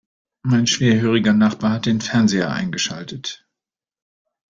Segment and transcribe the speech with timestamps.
[0.41, 3.47] Mein schwerhöriger Nachbar hat den Fernseher eingeschaltet.